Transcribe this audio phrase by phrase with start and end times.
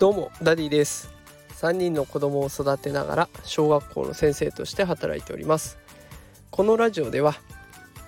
[0.00, 1.10] どうもダディです。
[1.60, 5.78] 3人の子供を育てながら小学校の先生として働いております。
[6.50, 7.34] このラジオでは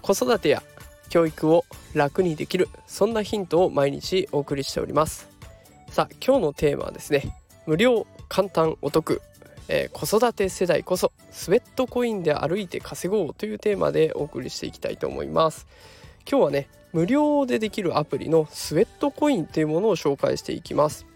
[0.00, 0.62] 子育てや
[1.10, 5.28] 教育を楽にできるそんなヒントを毎日お送りしております。
[5.90, 7.36] さあ今日のテーマはですね
[7.66, 9.20] 無料簡単お得、
[9.68, 15.66] えー、子育て世代こそ Sweatcoin で歩いて稼ごうというテーマでお送りしていきたいと思います。
[16.28, 21.06] 今日はね無料でできるアプリの Sweatcoin というものを紹介していきます。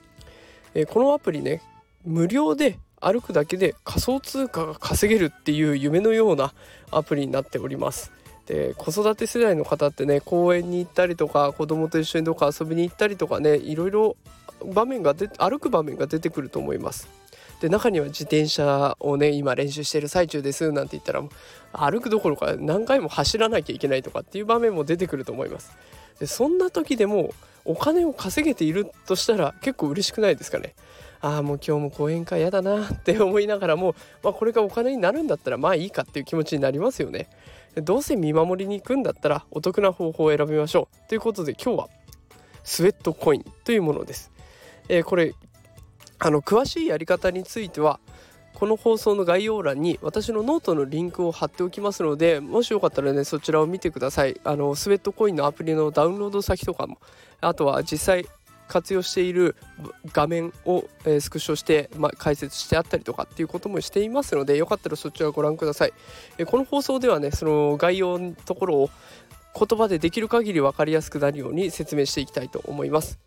[0.75, 1.63] えー、このアプリね
[2.05, 6.55] 無料で歩くだけで仮想通貨が稼げるっていう夢のような
[6.91, 8.13] アプリになっております。
[8.47, 14.17] で子育て世代の方ってね公園に行ったりとか子供と一緒にどっか遊びに行ったりとかねいろいろ
[14.65, 17.09] 場面がで歩く場面が出てくると思います。
[17.61, 21.23] で中には自転車をね今練習してる最中ですなんて言ったら
[21.73, 25.77] 歩くどころか何回も走らなきゃいけないとかっていう場面も出てくると思います。
[26.21, 27.33] でそんな時でも
[27.65, 30.75] お金を稼げているとしたら結構嬉しくないですかね。
[31.21, 37.29] ああもう今日も講演会やだなって思いながらも、まあ、これがお金になるんだったらまあいいかっていう気持ちになりますよね。
[37.75, 41.09] どうせ見守りに行くんだったらお得な方法を選びましょう。
[41.09, 41.89] ということで今日は
[42.65, 44.33] Sweatcoin というものです、
[44.89, 45.35] えー、これ
[46.19, 48.01] あの詳しいやり方については
[48.55, 54.41] この放送の概要欄に私のノートのリンクを貼っておきますのでもしよかったらねそちらを見てください。
[54.45, 56.99] あの Sweatcoin のアプリのダウンロード先とかも
[57.43, 58.27] あとは実際
[58.67, 59.57] 活用している
[60.13, 60.85] 画面を、
[61.21, 65.93] スクショして、まあ、解説してあったりとかっていうこともしていますのでよかったらそちらをご覧ください、
[66.47, 68.91] この放送ではねその概要のところを
[69.55, 73.19] 言葉でできる限り分かりやすくなるように説明していきたいと思います。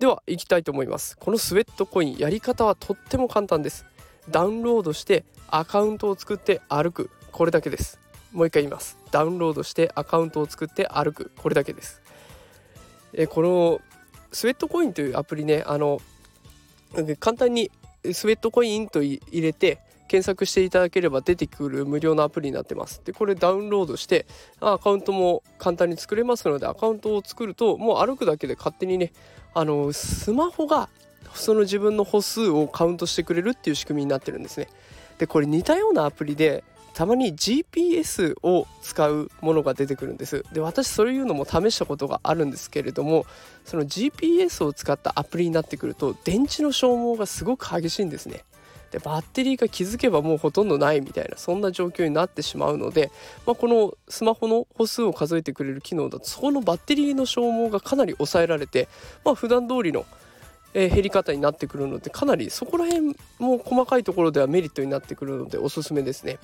[0.00, 1.14] では行きたいと思います。
[1.18, 3.84] このスウェットコインやり方はとっても簡単です。
[4.30, 7.10] ダウンロードしてアカウントを作って歩く。
[7.32, 7.98] これだけです。
[8.32, 8.96] もう一回言います。
[9.10, 11.30] ダウンロードしてアカウントを作って歩く。
[11.36, 12.00] これだけです。
[13.12, 13.82] えこの
[14.32, 16.00] スウェットコインというアプリねあの
[17.18, 17.70] 簡単に
[18.10, 19.80] スウェットコインと入れて
[20.10, 23.00] 検索していただければ出てくる無料のアプリになってます。
[23.04, 24.26] でこれダウンロードして
[24.60, 29.12] アカウントも簡単に作れますのでアカウントを作るともう歩くだけで勝手にね
[29.54, 30.88] あのスマホが
[31.32, 34.66] その自分の歩数をカウントしてくれるっていう仕組みになってるんですね。
[35.18, 43.26] でこれ似たようなアプリでたまに GPS を使うものが出てくるんですで私そういうのも試したことがあるんですけれども
[43.64, 48.44] その GPS を使ったアプリになってくると電池の消耗がすごく激しいんですね
[48.90, 53.10] でバッテリーが気づけばもうほとんどないみたいなそんな状況になってしまうので、
[53.46, 58.88] まあ、このスマホの歩数を数えてくれる機能だとそこのバッテリーの消耗がかなり抑えられて、
[59.24, 60.04] まあ、普段通りの
[60.72, 66.38] え、減り方になってくるのでかなりそこら辺も細かいところではメリットになってくるのでおすすめですね。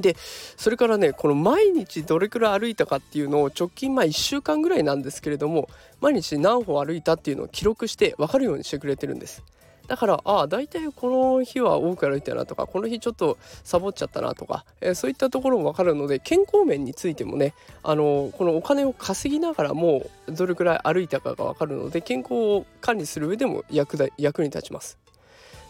[0.00, 0.16] で
[0.56, 5.68] それからねこの毎日どれくらい歩いたかっていうのを直近まあ1週間ぐらいなんですけれども
[6.00, 9.44] 毎日何歩歩いたっていうのを記録して分かるようにしてくれてるんです。
[9.86, 24.98] だからああ大体この日は多く歩いたなとかこの日ちょっとサボっちゃったなとか、えー、そういったところも分かるので健康面についてもねあのこのお金を稼ぎながらもどれくらい歩いたかが分かるので健康を管理する上でも役だ役に立ちます。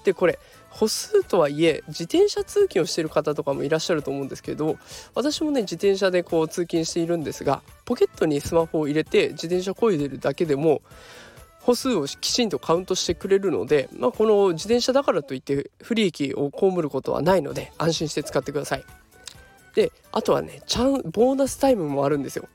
[0.05, 0.39] でこれ
[0.69, 4.77] 歩数とはいえ自転車通勤をしている方とかもいらっしゃると思うんですけど
[5.15, 10.83] 私もね自転車でこう通勤しているんですがポケットにスマホを入れて自転車こいでるだけでも
[11.65, 18.85] 歩数をきちんとカウントしてくれるので、まあ、この自転車だからといって不利益を被ることはないので安心して使ってください。
[19.75, 22.49] であとはねちゃんボーナスタイムもあるんですよ。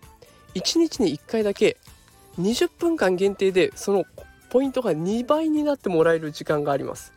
[0.53, 1.77] 1日に1回だけ
[2.39, 4.05] 20分間限定でその
[4.51, 7.11] ポイントが2倍になってもらえる時間があります。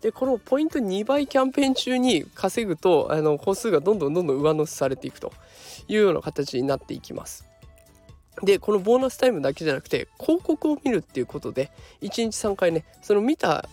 [0.00, 5.32] でこのポイント2倍キャンペーン中に稼ぐとあの歩数がどんどんどんどん上乗せされていくと
[5.86, 7.46] いうような形になっていきます。
[8.42, 11.70] でこのボーナスタイムだけじゃなくて広告を見るっていうことで
[12.02, 13.68] 1日3回ねその見た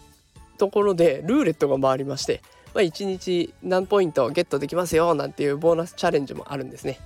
[0.58, 2.42] ところでルーレットが回りまして、
[2.74, 7.00] まあ、1日何ポイントゲットできますよなんていうボーナスチャレンジもあるんですね。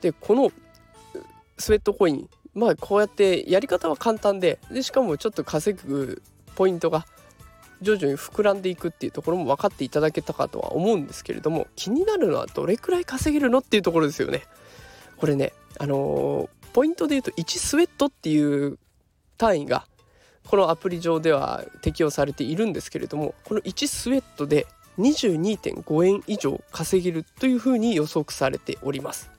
[0.00, 0.50] でこの
[1.58, 6.22] スウェットコインまあこうやってやり方は簡単ででしかもちょっと稼ぐ
[6.56, 7.06] ポイントが
[7.82, 14.42] 徐々に膨らんでいくっていうところも分かっていただけたかとは思うんですけれども気になるのはどれくらい稼げるのっていうところですよね。
[15.16, 18.78] これねあのポイントで言うと1スウェットっていう
[19.38, 19.86] 単位が
[20.46, 24.66] このアプリ上では適用されているんですけれどもこの1スウェットで
[24.98, 29.30] 22.5円以上稼げるというふうに予測されております。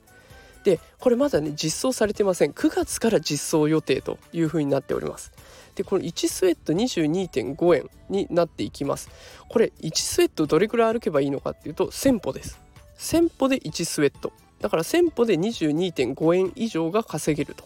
[0.64, 2.52] でこれまだね実装されてません。
[2.52, 5.32] 9月から実装予定というふうになっております。
[5.74, 9.08] でこの1スウェット22.5円になっていきます。
[9.48, 12.60] これ1スウェットどれくらい歩けばいいのかっていうと1000歩です。
[12.98, 14.32] 1000歩で1スウェット。
[14.62, 17.64] だから1000歩で22.5円以上が稼げると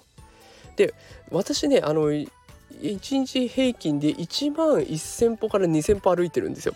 [0.75, 0.95] で
[1.31, 2.29] 私ねあの1
[2.81, 6.75] 日平均で1万1,000歩から2,000歩歩いてるんですよ。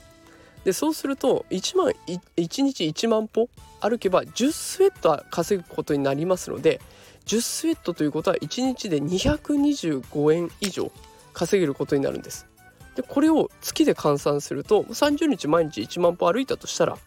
[0.64, 3.48] でそうすると1万1日1万歩
[3.80, 6.80] 歩けば10スウェットは稼ぐことになりますので
[7.24, 10.92] 10スウェットということは1日で225円以上
[11.32, 12.46] 稼げることになるんです。
[12.94, 16.98] でこれを月で換算すると30日毎日1万歩歩いたとしたら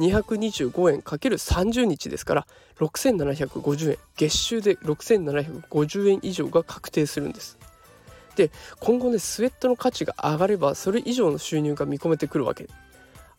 [0.00, 2.46] 225円 ×30 日ですから
[2.78, 7.58] 6750円月収で6750円以上が確定するんです。
[8.36, 8.50] で
[8.80, 12.68] 今後ねスウェットの価値が上がればそれ以上の収入が見込めてくるわけ。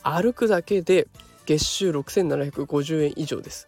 [0.04, 1.08] 歩くだけで
[1.46, 3.68] 月収6750円以上です。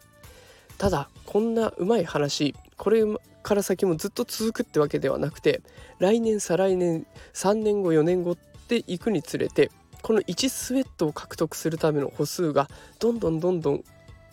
[0.78, 3.04] ただこんなうまい話これ
[3.44, 5.62] から先もずっと続くってわけではなくて
[6.00, 9.72] 来年再来年3年後4年後っていくにつれて
[10.06, 12.70] この1スウェットを獲得するための歩数が
[13.00, 13.84] どんどんどんどん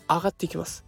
[0.06, 0.84] 上がっていきます。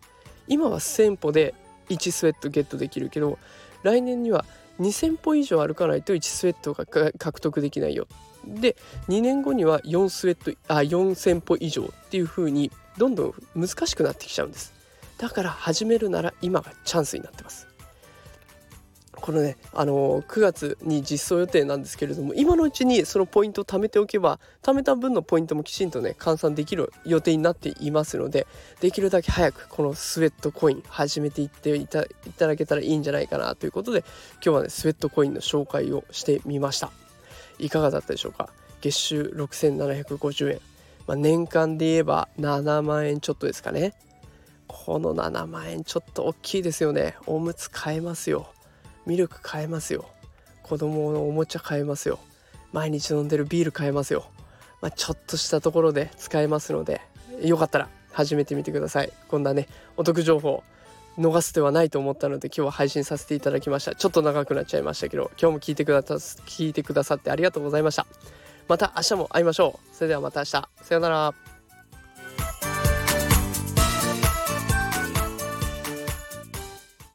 [0.46, 1.54] 今は1000歩で
[1.88, 3.38] 1スウェットゲットできるけど
[3.82, 4.44] 来年には
[4.81, 8.06] 2000歩以上歩かないと1スウェットが獲得できないよ。
[8.46, 8.76] で
[9.08, 14.75] 2年後には4スウェットあ4000歩以上っていう風にどんどん難しくなってきちゃうんです。
[15.16, 17.73] だから始めるなら今がチャンスになってます。
[19.24, 28.46] このね、あの、9月に実装予定なんですけれども今のうちにそのポイントを貯めておけば貯めた分のポイントもきちんとね換算できる予定になっていますので
[28.82, 32.04] できるだけ早くこのスウェットコイン始めていっていた
[32.36, 36.90] だけたらいいんじゃないかなということで今日はねスウェットコインの紹介をしてみました。
[37.58, 38.50] いかがだったでしょうか？
[38.82, 40.60] 月収6750円、
[41.06, 43.94] まあ、年間で言えば7万円ちょっとですかね。
[44.66, 47.14] この7万円ちょっと大きいですよね。
[47.24, 48.48] おむつ買えますよ。
[49.06, 50.06] ミルク買えますよ。
[50.62, 52.18] 子供のおもちゃ買えますよ。
[52.72, 54.26] 毎日飲んでるビール買えますよ、
[54.80, 57.00] まあ、ちょっとしたところで使えますので
[57.40, 59.12] よかったら始めてみてください。
[59.28, 60.64] こんなねお得情報
[61.16, 63.94] 逃すではないと思ったので今日は配信させていただきました。
[63.94, 68.06] ちょっと長くなっちゃいましたけど今日も聞いてくださ聞いてくださってありがとうございました。
[68.66, 69.94] また明日も会いましょう。
[69.94, 70.50] それではまた明日。
[70.50, 71.53] さようなら。